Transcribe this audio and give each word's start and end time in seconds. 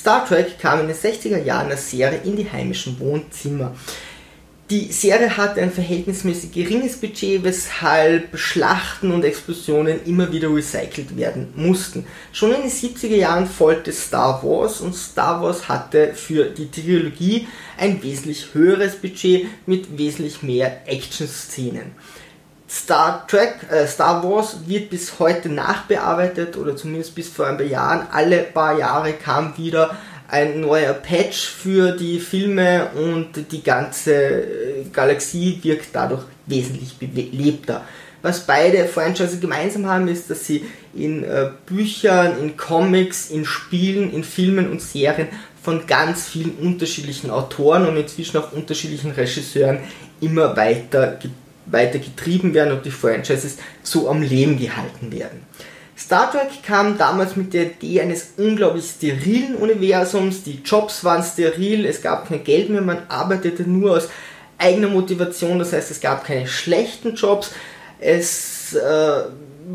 Star 0.00 0.26
Trek 0.26 0.58
kam 0.58 0.80
in 0.80 0.86
den 0.86 0.96
60er 0.96 1.44
Jahren 1.44 1.70
als 1.70 1.90
Serie 1.90 2.20
in 2.24 2.34
die 2.34 2.50
heimischen 2.50 2.98
Wohnzimmer. 2.98 3.76
Die 4.70 4.90
Serie 4.92 5.36
hatte 5.36 5.60
ein 5.60 5.70
verhältnismäßig 5.70 6.52
geringes 6.52 6.96
Budget, 6.96 7.44
weshalb 7.44 8.38
Schlachten 8.38 9.12
und 9.12 9.26
Explosionen 9.26 10.00
immer 10.06 10.32
wieder 10.32 10.48
recycelt 10.48 11.18
werden 11.18 11.52
mussten. 11.54 12.06
Schon 12.32 12.54
in 12.54 12.62
den 12.62 12.70
70er 12.70 13.14
Jahren 13.14 13.46
folgte 13.46 13.92
Star 13.92 14.42
Wars 14.42 14.80
und 14.80 14.94
Star 14.94 15.42
Wars 15.42 15.68
hatte 15.68 16.14
für 16.14 16.46
die 16.46 16.70
Trilogie 16.70 17.46
ein 17.76 18.02
wesentlich 18.02 18.54
höheres 18.54 18.96
Budget 18.96 19.48
mit 19.66 19.98
wesentlich 19.98 20.42
mehr 20.42 20.88
Action-Szenen. 20.88 21.92
Star 22.70 23.26
Trek, 23.26 23.56
äh, 23.68 23.86
Star 23.88 24.22
Wars 24.22 24.58
wird 24.64 24.90
bis 24.90 25.18
heute 25.18 25.48
nachbearbeitet 25.48 26.56
oder 26.56 26.76
zumindest 26.76 27.16
bis 27.16 27.28
vor 27.28 27.48
ein 27.48 27.56
paar 27.56 27.66
Jahren. 27.66 28.06
Alle 28.12 28.38
paar 28.44 28.78
Jahre 28.78 29.14
kam 29.14 29.58
wieder 29.58 29.96
ein 30.28 30.60
neuer 30.60 30.92
Patch 30.92 31.48
für 31.48 31.90
die 31.90 32.20
Filme 32.20 32.90
und 32.94 33.50
die 33.50 33.64
ganze 33.64 34.14
äh, 34.14 34.84
Galaxie 34.92 35.58
wirkt 35.62 35.88
dadurch 35.92 36.22
wesentlich 36.46 36.96
belebter. 36.96 37.82
Was 38.22 38.46
beide 38.46 38.84
Franchise 38.84 39.40
gemeinsam 39.40 39.86
haben, 39.86 40.06
ist, 40.06 40.30
dass 40.30 40.46
sie 40.46 40.64
in 40.94 41.24
äh, 41.24 41.50
Büchern, 41.66 42.38
in 42.40 42.56
Comics, 42.56 43.30
in 43.30 43.44
Spielen, 43.44 44.12
in 44.12 44.22
Filmen 44.22 44.70
und 44.70 44.80
Serien 44.80 45.26
von 45.60 45.88
ganz 45.88 46.28
vielen 46.28 46.52
unterschiedlichen 46.52 47.30
Autoren 47.30 47.86
und 47.86 47.96
inzwischen 47.96 48.36
auch 48.36 48.52
unterschiedlichen 48.52 49.10
Regisseuren 49.10 49.78
immer 50.20 50.56
weiter, 50.56 51.18
weiter 51.70 51.98
getrieben 51.98 52.54
werden 52.54 52.76
und 52.76 52.84
die 52.84 52.90
Franchises 52.90 53.58
so 53.82 54.08
am 54.08 54.22
Leben 54.22 54.58
gehalten 54.58 55.12
werden. 55.12 55.46
Star 55.96 56.30
Trek 56.32 56.62
kam 56.62 56.96
damals 56.96 57.36
mit 57.36 57.52
der 57.52 57.66
Idee 57.72 58.00
eines 58.00 58.32
unglaublich 58.38 58.86
sterilen 58.86 59.56
Universums. 59.56 60.42
Die 60.42 60.62
Jobs 60.64 61.04
waren 61.04 61.22
steril, 61.22 61.84
es 61.84 62.00
gab 62.00 62.28
kein 62.28 62.42
Geld 62.42 62.70
mehr, 62.70 62.80
man 62.80 63.02
arbeitete 63.08 63.64
nur 63.64 63.96
aus 63.96 64.08
eigener 64.56 64.88
Motivation. 64.88 65.58
Das 65.58 65.74
heißt, 65.74 65.90
es 65.90 66.00
gab 66.00 66.24
keine 66.24 66.46
schlechten 66.46 67.14
Jobs. 67.14 67.52
Es 67.98 68.72
äh, 68.74 69.24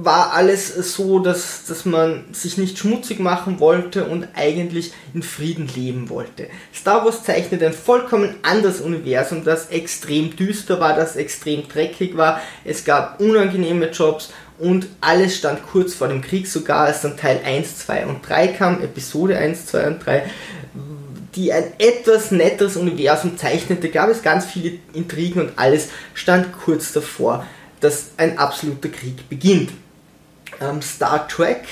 war 0.03 0.33
alles 0.33 0.73
so, 0.75 1.19
dass, 1.19 1.65
dass 1.67 1.85
man 1.85 2.25
sich 2.33 2.57
nicht 2.57 2.77
schmutzig 2.77 3.19
machen 3.19 3.59
wollte 3.59 4.05
und 4.05 4.27
eigentlich 4.35 4.91
in 5.13 5.23
Frieden 5.23 5.69
leben 5.73 6.09
wollte. 6.09 6.47
Star 6.73 7.05
Wars 7.05 7.23
zeichnet 7.23 7.63
ein 7.63 7.73
vollkommen 7.73 8.35
anderes 8.41 8.81
Universum, 8.81 9.43
das 9.43 9.67
extrem 9.67 10.35
düster 10.35 10.79
war, 10.79 10.95
das 10.95 11.15
extrem 11.15 11.67
dreckig 11.67 12.17
war. 12.17 12.41
Es 12.63 12.83
gab 12.83 13.21
unangenehme 13.21 13.91
Jobs 13.91 14.31
und 14.57 14.87
alles 15.01 15.37
stand 15.37 15.65
kurz 15.65 15.93
vor 15.93 16.07
dem 16.07 16.21
Krieg, 16.21 16.47
sogar 16.47 16.85
als 16.85 17.01
dann 17.01 17.17
Teil 17.17 17.41
1, 17.45 17.79
2 17.79 18.07
und 18.07 18.27
3 18.27 18.47
kam, 18.49 18.81
Episode 18.81 19.37
1, 19.37 19.67
2 19.67 19.87
und 19.87 20.05
3, 20.05 20.23
die 21.35 21.53
ein 21.53 21.73
etwas 21.77 22.31
netteres 22.31 22.75
Universum 22.75 23.37
zeichnete, 23.37 23.89
gab 23.89 24.09
es 24.09 24.21
ganz 24.21 24.45
viele 24.45 24.77
Intrigen 24.93 25.41
und 25.41 25.51
alles 25.57 25.89
stand 26.13 26.53
kurz 26.53 26.93
davor, 26.93 27.45
dass 27.81 28.11
ein 28.17 28.37
absoluter 28.37 28.89
Krieg 28.89 29.29
beginnt. 29.29 29.71
Ähm, 30.61 30.81
Star 30.81 31.27
Trek 31.27 31.63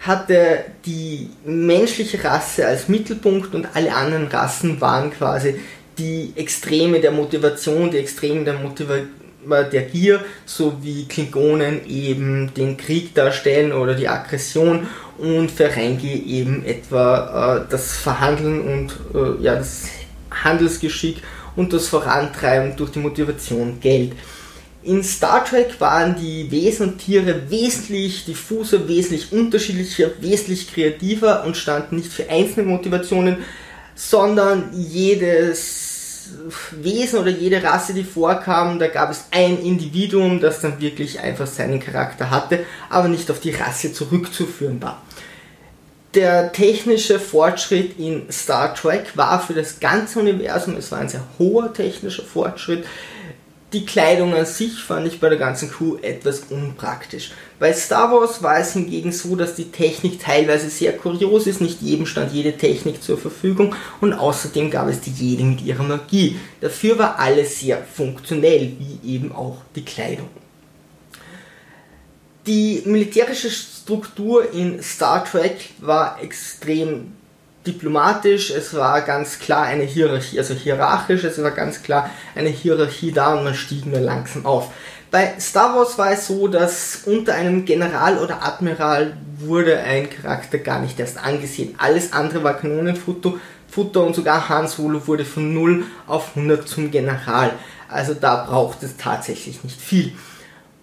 hatte 0.00 0.64
die 0.84 1.30
menschliche 1.44 2.22
Rasse 2.22 2.66
als 2.66 2.88
Mittelpunkt 2.88 3.54
und 3.54 3.68
alle 3.74 3.94
anderen 3.94 4.26
Rassen 4.28 4.80
waren 4.80 5.10
quasi 5.10 5.58
die 5.98 6.32
Extreme 6.36 7.00
der 7.00 7.10
Motivation, 7.10 7.90
die 7.90 7.98
Extreme 7.98 8.44
der 8.44 8.54
Motivation 8.54 9.08
der 9.48 9.82
Gier, 9.82 10.24
so 10.44 10.76
wie 10.82 11.06
Klingonen 11.06 11.86
eben 11.88 12.52
den 12.54 12.76
Krieg 12.76 13.14
darstellen 13.14 13.72
oder 13.72 13.94
die 13.94 14.08
Aggression 14.08 14.86
und 15.18 15.50
Ferengi 15.50 16.24
eben 16.26 16.64
etwa 16.64 17.60
äh, 17.64 17.70
das 17.70 17.96
Verhandeln 17.96 18.60
und 18.60 18.92
äh, 19.14 19.42
ja, 19.42 19.54
das 19.54 19.84
Handelsgeschick 20.30 21.22
und 21.54 21.72
das 21.72 21.88
Vorantreiben 21.88 22.76
durch 22.76 22.90
die 22.90 22.98
Motivation 22.98 23.80
Geld. 23.80 24.12
In 24.86 25.02
Star 25.02 25.44
Trek 25.44 25.80
waren 25.80 26.14
die 26.14 26.48
Wesen 26.52 26.90
und 26.90 26.98
Tiere 26.98 27.50
wesentlich 27.50 28.24
diffuser, 28.24 28.86
wesentlich 28.86 29.32
unterschiedlicher, 29.32 30.12
wesentlich 30.20 30.72
kreativer 30.72 31.42
und 31.44 31.56
standen 31.56 31.96
nicht 31.96 32.12
für 32.12 32.30
einzelne 32.30 32.68
Motivationen, 32.68 33.38
sondern 33.96 34.70
jedes 34.72 36.28
Wesen 36.70 37.18
oder 37.18 37.30
jede 37.30 37.64
Rasse, 37.64 37.94
die 37.94 38.04
vorkam, 38.04 38.78
da 38.78 38.86
gab 38.86 39.10
es 39.10 39.24
ein 39.32 39.60
Individuum, 39.60 40.40
das 40.40 40.60
dann 40.60 40.80
wirklich 40.80 41.18
einfach 41.18 41.48
seinen 41.48 41.80
Charakter 41.80 42.30
hatte, 42.30 42.60
aber 42.88 43.08
nicht 43.08 43.28
auf 43.28 43.40
die 43.40 43.50
Rasse 43.50 43.92
zurückzuführen 43.92 44.80
war. 44.80 45.02
Der 46.14 46.52
technische 46.52 47.18
Fortschritt 47.18 47.98
in 47.98 48.30
Star 48.30 48.72
Trek 48.72 49.16
war 49.16 49.40
für 49.40 49.54
das 49.54 49.80
ganze 49.80 50.20
Universum, 50.20 50.76
es 50.76 50.92
war 50.92 51.00
ein 51.00 51.08
sehr 51.08 51.24
hoher 51.40 51.74
technischer 51.74 52.22
Fortschritt, 52.22 52.84
die 53.76 53.84
Kleidung 53.84 54.32
an 54.32 54.46
sich 54.46 54.80
fand 54.80 55.06
ich 55.06 55.20
bei 55.20 55.28
der 55.28 55.36
ganzen 55.36 55.70
Crew 55.70 55.96
etwas 56.00 56.44
unpraktisch. 56.48 57.32
Bei 57.58 57.74
Star 57.74 58.10
Wars 58.10 58.42
war 58.42 58.58
es 58.58 58.72
hingegen 58.72 59.12
so, 59.12 59.36
dass 59.36 59.54
die 59.54 59.70
Technik 59.70 60.18
teilweise 60.18 60.70
sehr 60.70 60.96
kurios 60.96 61.46
ist, 61.46 61.60
nicht 61.60 61.82
jedem 61.82 62.06
stand 62.06 62.32
jede 62.32 62.56
Technik 62.56 63.02
zur 63.02 63.18
Verfügung 63.18 63.74
und 64.00 64.14
außerdem 64.14 64.70
gab 64.70 64.88
es 64.88 65.02
die 65.02 65.10
jede 65.10 65.44
mit 65.44 65.60
ihrer 65.60 65.82
Magie. 65.82 66.36
Dafür 66.62 66.98
war 66.98 67.18
alles 67.18 67.60
sehr 67.60 67.82
funktionell, 67.82 68.72
wie 68.78 69.14
eben 69.14 69.30
auch 69.32 69.58
die 69.74 69.84
Kleidung. 69.84 70.30
Die 72.46 72.82
militärische 72.86 73.50
Struktur 73.50 74.54
in 74.54 74.82
Star 74.82 75.22
Trek 75.22 75.70
war 75.80 76.22
extrem 76.22 77.12
diplomatisch, 77.66 78.50
es 78.50 78.74
war 78.74 79.00
ganz 79.02 79.38
klar 79.38 79.64
eine 79.64 79.84
Hierarchie, 79.84 80.38
also 80.38 80.54
hierarchisch, 80.54 81.24
es 81.24 81.42
war 81.42 81.50
ganz 81.50 81.82
klar 81.82 82.10
eine 82.34 82.48
Hierarchie 82.48 83.12
da 83.12 83.34
und 83.34 83.44
man 83.44 83.54
stieg 83.54 83.86
nur 83.86 84.00
langsam 84.00 84.46
auf. 84.46 84.70
Bei 85.10 85.34
Star 85.40 85.76
Wars 85.76 85.98
war 85.98 86.12
es 86.12 86.26
so, 86.26 86.48
dass 86.48 87.02
unter 87.06 87.34
einem 87.34 87.64
General 87.64 88.18
oder 88.18 88.44
Admiral 88.44 89.16
wurde 89.38 89.78
ein 89.78 90.10
Charakter 90.10 90.58
gar 90.58 90.80
nicht 90.80 90.98
erst 90.98 91.18
angesehen. 91.18 91.74
Alles 91.78 92.12
andere 92.12 92.42
war 92.42 92.54
Kanonenfutter 92.54 93.34
Futter 93.68 94.04
und 94.04 94.14
sogar 94.14 94.48
Han 94.48 94.68
Solo 94.68 95.06
wurde 95.06 95.24
von 95.24 95.52
0 95.52 95.84
auf 96.06 96.36
100 96.36 96.66
zum 96.66 96.90
General. 96.90 97.52
Also 97.88 98.14
da 98.14 98.44
braucht 98.44 98.82
es 98.82 98.96
tatsächlich 98.96 99.62
nicht 99.64 99.80
viel. 99.80 100.12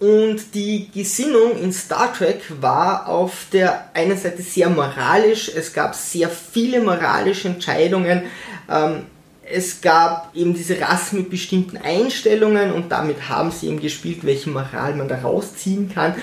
Und 0.04 0.54
die 0.54 0.90
Gesinnung 0.94 1.58
in 1.58 1.72
Star 1.72 2.12
Trek 2.12 2.42
war 2.60 3.08
auf 3.08 3.46
der 3.54 3.90
einen 3.94 4.18
Seite 4.18 4.42
sehr 4.42 4.70
moralisch, 4.70 5.50
es 5.56 5.72
gab 5.72 5.96
sehr 5.96 6.28
viele 6.28 6.82
moralische 6.82 7.48
Entscheidungen, 7.48 8.24
ähm, 8.70 9.04
es 9.50 9.80
gab 9.80 10.36
eben 10.36 10.54
diese 10.56 10.82
Rassen 10.82 11.20
mit 11.20 11.30
bestimmten 11.30 11.78
Einstellungen 11.78 12.74
und 12.74 12.92
damit 12.92 13.30
haben 13.30 13.50
sie 13.52 13.68
eben 13.68 13.80
gespielt, 13.80 14.26
welche 14.26 14.50
Moral 14.50 14.94
man 14.96 15.08
da 15.08 15.22
rausziehen 15.22 15.90
kann. 15.94 16.16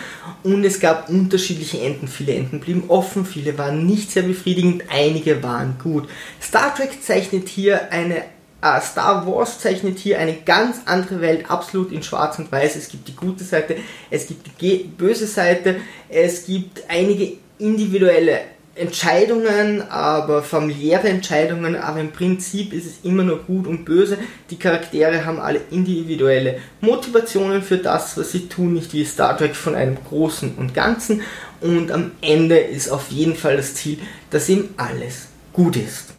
Und 0.43 0.63
es 0.65 0.79
gab 0.79 1.09
unterschiedliche 1.09 1.81
Enden. 1.81 2.07
Viele 2.07 2.35
Enden 2.35 2.61
blieben 2.61 2.85
offen, 2.89 3.25
viele 3.25 3.57
waren 3.57 3.87
nicht 3.87 4.11
sehr 4.11 4.25
befriedigend, 4.25 4.85
einige 4.91 5.43
waren 5.43 5.79
gut. 5.83 6.07
Star 6.43 6.75
Trek 6.75 7.03
zeichnet 7.03 7.49
hier 7.49 7.91
eine 7.91 8.25
Uh, 8.63 8.79
Star 8.83 9.27
Wars 9.27 9.59
zeichnet 9.59 9.99
hier 9.99 10.19
eine 10.19 10.35
ganz 10.35 10.83
andere 10.85 11.23
Welt, 11.23 11.51
absolut 11.51 11.93
in 11.93 12.03
Schwarz 12.03 12.39
und 12.39 12.53
Weiß. 12.53 12.77
Es 12.77 12.89
gibt 12.89 13.09
die 13.09 13.17
gute 13.17 13.43
Seite, 13.43 13.77
es 14.11 14.27
gibt 14.27 14.61
die 14.61 14.85
böse 14.85 15.27
Seite, 15.27 15.77
es 16.11 16.45
gibt 16.45 16.83
einige 16.89 17.39
individuelle 17.59 18.41
Entscheidungen, 18.75 19.83
aber 19.91 20.43
familiäre 20.43 21.09
Entscheidungen, 21.09 21.77
aber 21.77 22.01
im 22.01 22.13
Prinzip 22.13 22.73
ist 22.73 22.87
es 22.87 22.95
immer 23.03 23.23
nur 23.23 23.39
gut 23.39 23.67
und 23.67 23.85
böse. 23.85 24.17
Die 24.49 24.59
Charaktere 24.59 25.25
haben 25.25 25.41
alle 25.41 25.61
individuelle 25.71 26.61
Motivationen 26.81 27.63
für 27.63 27.79
das, 27.79 28.17
was 28.17 28.33
sie 28.33 28.49
tun, 28.49 28.75
nicht 28.75 28.93
wie 28.93 29.05
Star 29.05 29.37
Trek 29.37 29.57
von 29.57 29.75
einem 29.75 29.97
Großen 30.09 30.55
und 30.57 30.73
Ganzen. 30.73 31.23
Und 31.61 31.91
am 31.91 32.13
Ende 32.23 32.59
ist 32.59 32.89
auf 32.89 33.11
jeden 33.11 33.37
Fall 33.37 33.57
das 33.57 33.75
Ziel, 33.75 33.99
dass 34.31 34.49
ihm 34.49 34.71
alles 34.77 35.29
gut 35.53 35.77
ist. 35.77 36.07